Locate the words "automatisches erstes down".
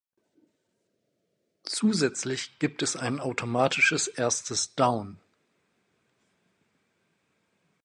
3.19-5.19